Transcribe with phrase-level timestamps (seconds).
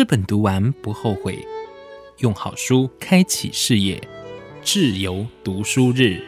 [0.00, 1.46] 这本读完不后悔，
[2.20, 4.02] 用好书开启事业，
[4.62, 6.22] 智由读书日。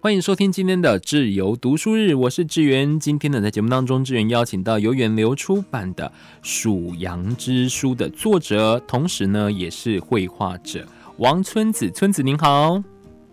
[0.00, 2.98] 欢迎收听今天的智由读书日，我是志源。
[2.98, 6.06] 今天呢，在节目当中，志源邀请到由远流出版的
[6.40, 10.88] 《属羊之书》的作者，同时呢，也是绘画者。
[11.18, 12.80] 王村子，村子您好，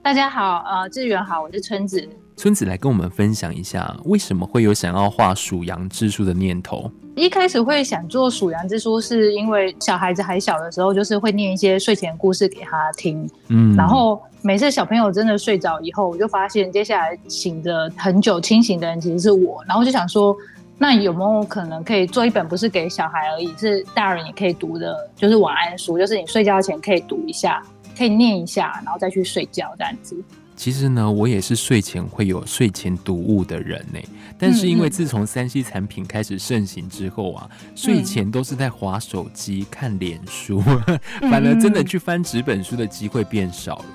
[0.01, 2.03] 大家好，呃，志远好，我是村子。
[2.35, 6.89] 村子来跟我们分享一下，为什么会有想要画属羊之书的念头？
[7.15, 20.35] 一开始会想做属羊之书，是因为小孩子还小的时候，就是会念一些睡前故事给他听，嗯，然后每次小朋友真的睡着以后，我就发现接下来醒着很久清醒的人其实是我，然后就想说，
[20.79, 27.61] 那有没有可能可以做一本不是给小孩而已，是大人也可以读的，就是晚安书，就是你睡觉前可以读一下。
[27.97, 30.15] 可以念一下，然后再去睡觉这样子。
[30.55, 33.99] 其实呢，我也是睡前会有睡前读物的人呢。
[34.37, 43.85] 但是因为自从三 C 产品开始盛行之后啊，嗯、睡前都是在划手机、看脸书，嗯、 反而真的去翻纸本书的机会变少了。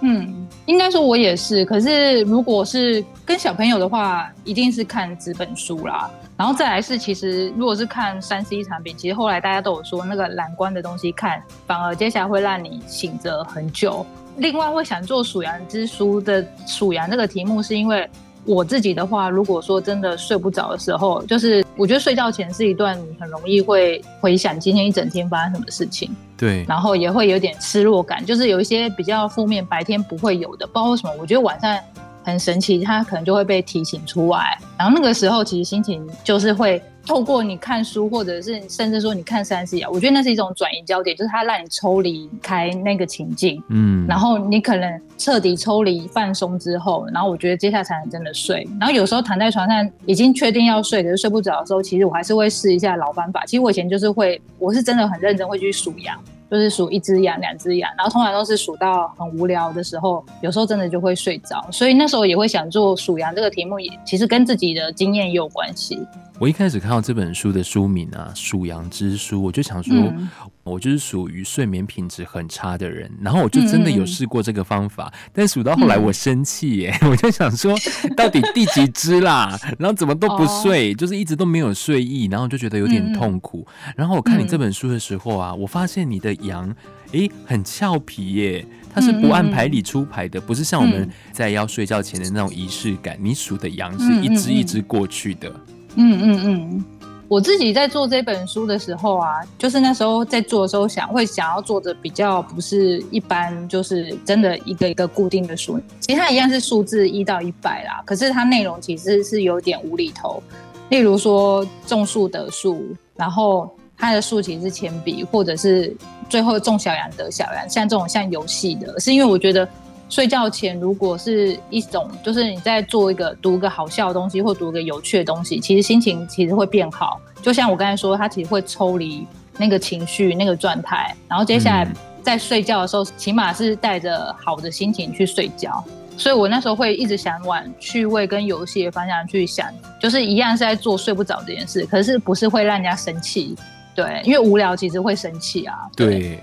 [0.00, 1.64] 嗯，应该说我也是。
[1.64, 6.10] 可是如果是跟小朋友的话，一定是看纸本书啦。
[6.36, 14.04] 然后再来是，其实如果是看三 C 产品，其实后来大家都有说，那个蓝光的东西看，反而接下来会让你醒着很久。
[14.36, 18.06] 另外会想做鼠羊之书的鼠羊这个题目，是因为
[18.46, 31.78] 我自己的话，如果说真的睡不着的时候，就是我觉得睡觉前是一段你很容易会回想今天一整天发生什么事情，对，然后也会有点失落感，就是有一些比较负面，白天不会有的，不知道为什么，我觉得晚上。
[32.26, 48.68] 很神奇，它可能就会被提醒出来，然后那个时候其实心情就是会透过你看书，或者是甚至说你看三 C 啊，我觉得那是一种转移焦点，就是它让你抽离开那个情境，嗯，然后你可能彻底抽离放松之后，然后我觉得接下来才能真的睡。
[48.80, 53.44] 然后有时候躺在床上已经确定要睡，可是睡不着的时候，其实我还是会试一下老方法。
[53.46, 56.18] 其实我以前就是会，我是真的很认真会去数羊。
[56.48, 65.98] 就是数一只羊、两只羊，然后通常都是数到很无聊的时候，有时候真的就会睡着，所以那时候也会想做数羊这个题目，也其实跟自己的经验也有关系。
[66.38, 70.28] 我一开始看到这本书的书名啊，《属羊之书》，我就想说，嗯、
[70.64, 77.74] 我就是属于睡眠品质很差的人，然后我就真的有试过这个方法，嗯、但数到后来我生气耶，嗯、 我就想说，
[78.14, 79.58] 到底第几只啦？
[79.78, 83.66] 然后怎么都不睡，哦、就是一直都没有睡意，然后就觉得有点痛苦。
[83.86, 86.70] 嗯、然后我看你这本书的时候啊，我发现你的羊，
[87.12, 93.16] 诶，很俏皮耶，它是不按牌理出牌的，不是像我们在要睡觉前的那种仪式感。
[93.18, 95.50] 你数的羊是一只一只过去的。
[95.96, 96.84] 嗯嗯嗯，
[97.26, 110.42] 我自己在做这本书的时候啊，就是那时候在做的时候想会想要做的比较不是一般，就是真的一个一个固定的数，其实它一样是数字一到一百啦，可是它内容其实是有点无厘头，
[110.90, 112.86] 例如说种树得树，
[113.16, 115.96] 然后它的树其实是铅笔，或者是
[116.28, 119.66] 最后种小羊得小羊，像这种像游戏的，是因为我觉得。
[120.08, 127.20] 睡觉前，如果是一种，就是你在做一个读个好笑的东西，或读个有趣的东西，其实心情其实会变好。
[127.42, 129.26] 就像我刚才说，它其实会抽离
[129.58, 135.82] 那个情绪、那个状态，然后接下来在睡觉的时候，起码是带着好的心情去睡觉。
[136.16, 139.68] 所以我那时候会一直想往趣味跟游戏的方向去想，
[140.00, 143.54] 就是一样是在做睡不着这件事，可是不是会让人家生气，
[143.94, 146.06] 对，因为无聊其实会生气啊，对。
[146.06, 146.40] 对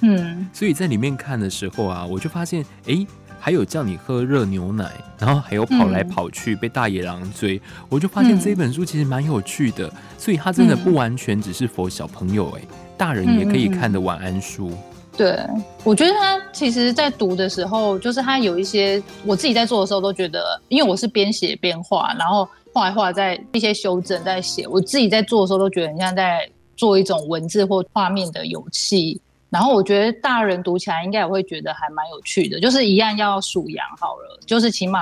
[0.00, 3.06] 嗯，所以在里面看的时候啊，我就发现，哎、欸，
[3.38, 9.92] 还有叫你喝热牛奶，然后还有跑来跑去被大野狼追，嗯、我就发现这本书其实蛮有趣的。
[10.18, 12.62] 所以它真的不完全只是 for 小朋友、欸，哎，
[12.96, 14.72] 大人也可以看的晚安书。
[15.16, 15.38] 对，
[15.84, 29.20] 我觉得他其实，在读的时候，就是他有一些我自己在做的时候都觉得，因为我是边写边画，然后画一画，在一些修正，在写，我自己在做的时候都觉得很像在做一种文字或画面的游戏。
[29.54, 34.98] 然后我觉得大人读起来应该也会觉得还蛮有趣的，就是一样要数羊好了，就是起码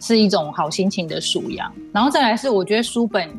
[0.00, 1.70] 是一种好心情的数羊。
[1.92, 3.30] 然后再来是我觉得书本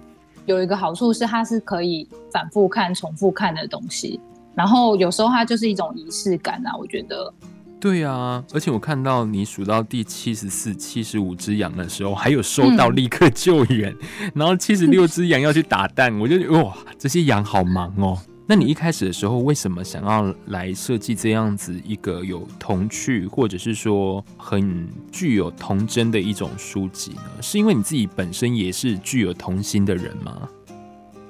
[0.46, 4.20] 有一个好处是它是可以反复看、重复看的东西。
[4.54, 7.34] 然后有时候它就是一种仪式感啊，我觉得。
[7.80, 18.16] 对啊，而且我看到你数到第七十四、七十五只羊的时候，还有收到立刻救援，嗯、然后七十六只羊要去打蛋，我就觉得哇，这些羊好忙哦。
[18.52, 27.42] 那你一开始的时候，为什么想要来设计这样子一个有童趣，或者是说很具有童真的一种书籍呢？
[27.42, 30.50] 是因为你自己本身也是具有童心的人吗？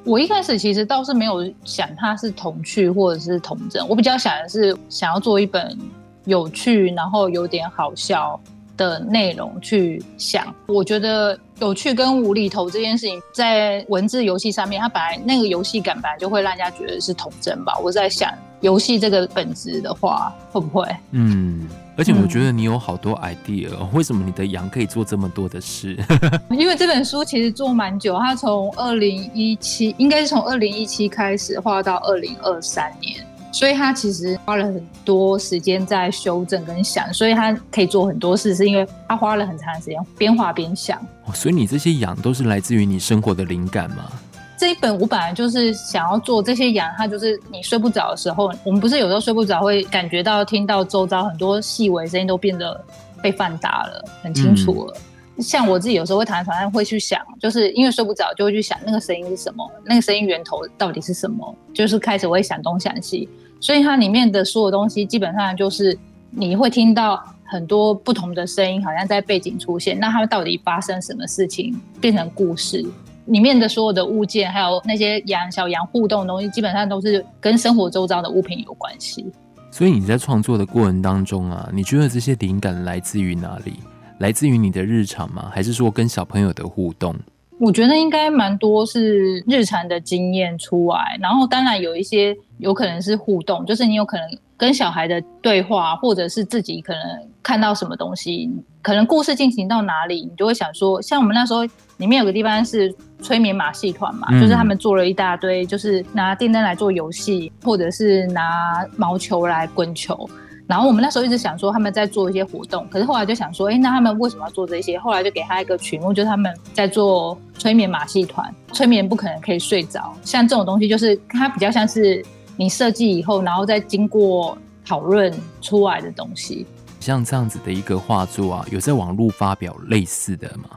[0.04, 5.78] 我一开始其实倒是没有想它是童趣或者是童真，我比较想的是想要做一本
[6.26, 8.42] 有趣，然后有点好笑
[8.82, 10.54] 的内容去想。
[10.68, 17.78] 我觉得有趣跟无厘头这件事情，在文字游戏上面，它本来那个游戏感本来就会让人家觉得是童真吧。
[17.84, 20.88] 我在想，游戏这个本质的话，会不会？
[21.12, 21.68] 嗯。
[21.98, 25.96] 而且我觉得你有好多 idea，嗯，为什么你的羊可以做这么多的事？
[26.50, 40.98] 因为这本书其实做蛮久，它从二零一七，应该是从二零一七开始画到二零二三年，所以他其实花了很多时间在修正跟想，所以他可以做很多事，是因为他花了很长的时间边画边想。
[41.26, 44.10] 哦，所以你这些养都是来自于你生活的灵感吗？
[44.58, 52.80] 这一本我本来就是想要做这些羊，它就是你睡不着的时候，我们不是有时候睡不着会感觉到听到周遭很多细微声音都变得
[53.24, 54.94] 被放大了，很清楚了。
[54.96, 55.02] 嗯、
[55.40, 63.28] 像我自己有时候会躺在床上会去想，就是因为睡不着就会去想那个声音是什么，那个声音源头到底是什么，就是开始我会想东想西。
[63.60, 65.98] 所以它里面的所有东西基本上就是
[66.32, 70.00] 你会听到很多不同的声音，好像在背景出现。
[70.00, 72.86] 那它们到底发生什么事情，变成故事？
[73.26, 79.26] 里面的所有的物件，还有那些羊小羊互动的东西，基本上都是跟生活周遭的物品有关系。
[79.70, 83.74] 所以你在创作的过程当中啊，你觉得这些灵感来自于哪里？
[84.22, 85.50] 来自于你的日常吗？
[85.52, 87.16] 还是说跟小朋友的互动？
[87.58, 94.26] 我觉得应该蛮多是日常的经验出来，然后当然有一些有可能是互动，就是你有可能
[94.56, 97.02] 跟小孩的对话，或者是自己可能
[97.42, 98.48] 看到什么东西，
[98.84, 101.64] 可能故事进行到哪里，你就会想说，像我们那时候
[101.98, 102.94] 里面有个地方是
[103.24, 110.30] 催眠马戏团嘛，嗯，就是他们做了一大堆，就是拿电灯来做游戏，或者是拿毛球来滚球。
[110.72, 114.98] 然后我们那时候一直想说他们在做一些活动，可是后来就想说，哎，那他们为什么要做这些？
[114.98, 118.56] 后来就给他一个曲目，就是他们在做催眠马戏团。
[118.72, 122.26] 催眠不可能可以睡着，像这种东西就是它比较像是
[122.56, 125.30] 你设计以后，然后再经过讨论
[125.62, 126.66] 出来的东西。
[127.02, 130.70] 像这样子的一个画作啊，有在网络发表类似的吗？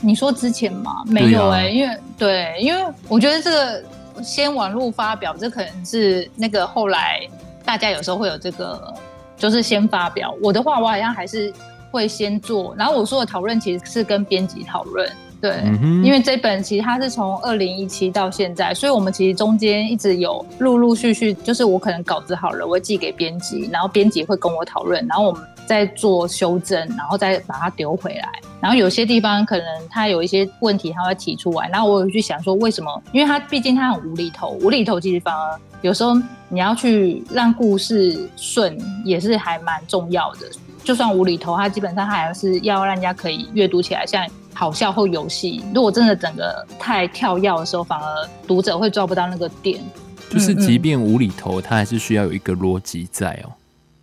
[0.00, 1.02] 你说之前吗？
[1.04, 3.82] 没有哎、欸啊，因为对，因为我觉得这个
[4.22, 7.26] 先网络发表，这可能是那个后来
[7.64, 8.94] 大家有时候会有这个。
[9.42, 10.32] 就是先发表。
[10.40, 11.52] 我的话，我好像还是
[11.90, 12.72] 会先做。
[12.78, 15.10] 然后我说的讨论其实是跟编辑讨论，
[15.40, 28.28] 对、嗯，因为这本其实它是从二零一七到现在，所以我们其实中间一直有陆陆续续，就是我可能稿子好了，我会寄给编辑，然后编辑会跟我讨论，然后我们再做修正，然后再把它丢回来。
[28.60, 33.02] 然后有些地方可能他有一些问题，他会提出来，然后我有去想说为什么？
[33.12, 36.16] 因为他毕竟他很无厘头，无厘头其实反而有时候。
[36.54, 38.76] 你要去让故事顺，
[39.06, 40.40] 也是还蛮重要的。
[40.84, 44.22] 就算无厘头，他基本上还是要让人家可以阅读起来像
[44.52, 45.64] 好笑或游戏。
[45.74, 49.82] 如果真的整个太跳跃的时候，反而读者会抓不到那个点。
[50.28, 53.52] 就是即便无厘头，他还是需要有一个逻辑在哦。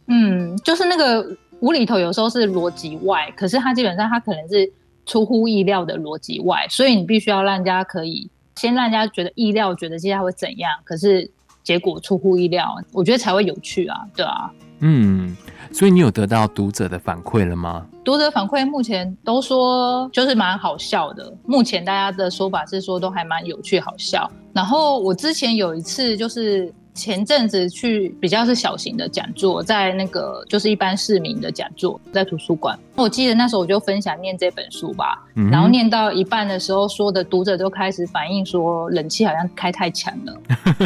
[0.07, 1.23] 嗯，就是那个
[1.59, 4.71] 无厘头有时候是逻辑外，可是它基本上它可能是
[5.05, 11.29] 出乎意料的逻辑外，所以你必须要让人家可以先让人家觉得意料，觉得接下来会怎样，可是。
[11.61, 15.35] 结果出乎意料，我觉得才会有趣啊，对啊，嗯，
[15.71, 17.85] 所以你有得到读者的反馈了吗？
[18.03, 24.27] 读者反馈目前都说就是蛮好笑的，目前大家的说法是说都还蛮有趣好笑。
[24.51, 26.73] 然后我之前有一次就是。
[26.99, 32.77] 前阵子去比较是小型的讲座，在那个就是一般市民的讲座，在图书馆。
[32.95, 40.37] 我记得那时候我就分享念这本书吧，嗯、然后念到一半的时候，说的读者就开始反映说冷气好像开太强了。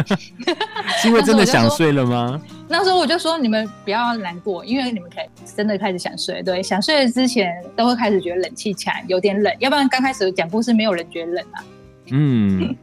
[1.02, 2.40] 是因为真的想睡了吗？
[2.68, 5.24] 那时候我就说你们不要难过，因为你们可以
[5.56, 6.40] 真的开始想睡。
[6.42, 11.64] 对，想睡之前都会开始觉得冷气强，有点冷，要不然刚开始讲故事没有人觉得冷啊。
[12.10, 12.76] 嗯，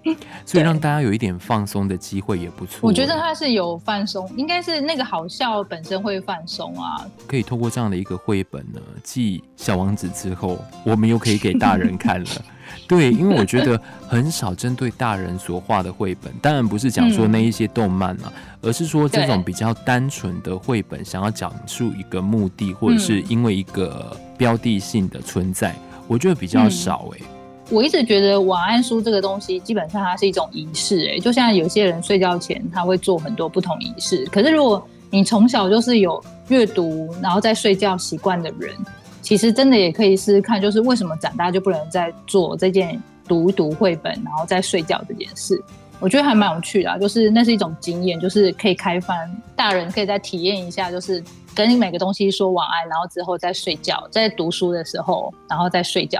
[0.45, 2.79] 所以让大家有一点放松的机会也不错。
[2.81, 7.05] 我觉得它是有放松，应该是那个好笑本身会放松啊。
[7.27, 12.29] 可以透过这样的一个绘本呢，继小王子之后，我们又可以给大人看了。
[12.87, 25.75] 对，因为我觉得很少针对大人所画的绘本，当然不是讲说那一些动漫啊，嗯、而是说这种比较单纯的绘本，想要讲述一个目的，或者是因为一个标的性的存在，
[26.07, 27.25] 我觉得比较少哎、欸。
[27.71, 34.25] 我一直觉得晚安书这个东西，基本上它是一种仪式，哎，就像有些人睡觉前他会做很多不同仪式。
[34.25, 38.75] 可是如果你从小就是有阅读，然后再睡觉习惯的人，
[39.21, 45.57] 其实真的也可以试试看，就是为什么长大就不能再做这件读一读绘本，然后再睡觉这件事？
[46.01, 51.23] 我觉得还蛮有趣的，就是那是一种经验，就是可以开翻，大人可以再体验一下，就是
[51.55, 56.19] 跟每个东西说晚安，然后之后再睡觉，在读书的时候，然后再睡觉。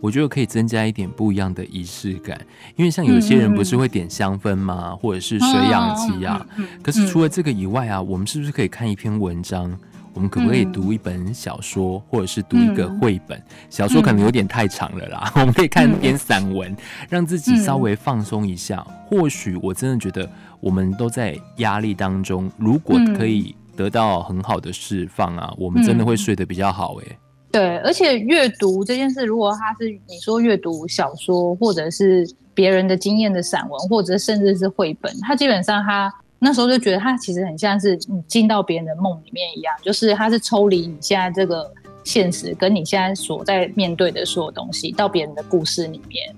[0.00, 2.38] 我觉得可以增加一点不一样的仪式感，
[2.76, 4.90] 因为像有些人不是会点香氛吗？
[4.92, 6.80] 嗯、或者是水养机啊、嗯嗯嗯。
[6.82, 9.76] 可是除了这个以外啊，我们是不是可以看一篇文章，
[10.12, 13.42] 我们可不可以读一本小说，或者是读一个绘本？
[13.70, 16.76] 小说可能有点太长了啦，我们可以看点散文，
[17.08, 18.86] 让自己稍微放松一下。
[19.08, 27.18] 或许我真的觉得，我们都在压力当中，如果可以得到很好的释放啊，我们真的会睡得比较好诶。
[27.56, 36.12] 对，而且阅读这件事，如果他是你说阅读小说，或者是别人的经验的散文，或者甚至是绘本，他基本上他。
[36.38, 41.72] 那时候就觉得他其实很像是你进到别人的梦里面一样，就是他是抽离你现在这个
[42.04, 46.36] 现实，跟你现在所在面对的所有东西，到别人的故事里面，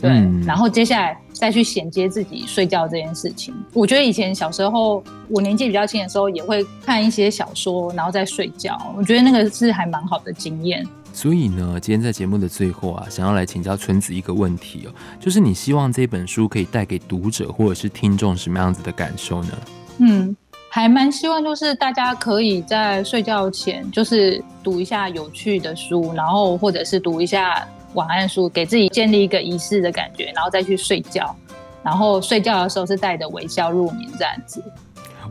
[0.00, 3.54] 对，嗯、然后接下来再去衔接自己睡觉这件事情。
[3.72, 8.78] 我觉得以前小时候我年纪比较轻的时候，也会看一些小说，然后再睡觉。
[8.96, 10.86] 我觉得那个是还蛮好的经验。
[11.12, 19.50] 所以呢，今天在节目的最后啊，想要来请教春子一个问题哦，就是你希望这本书可以带给读者或者是听众什么样子的感受呢？
[19.98, 20.34] 嗯，
[20.68, 31.34] 还蛮希望就是大家可以在睡觉前就是读一下有趣的书，然后或者是读一下晚安书，给自己建立一个仪式的感觉，然后再去睡觉，
[31.82, 34.62] 然后睡觉的时候是带着微笑入眠这样子。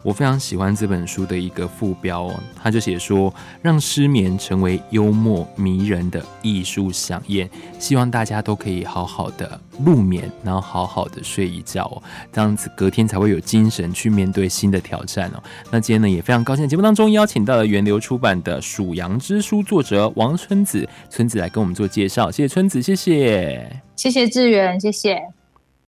[0.03, 12.01] 我非常喜欢这本书的一个副标哦，他就写说，让失眠成为幽默迷人的艺术想宴，希望大家都可以好好的入眠，然后好好的睡一觉哦，
[12.32, 15.44] 这样子隔天才会有精神去面对新的挑战哦。
[15.72, 25.38] 那今天呢，也非常高兴节目当中邀请到了源流出版的《属羊之书》作者王春子，春子来跟我们做介绍，谢谢春子，谢谢，谢谢志远，谢谢。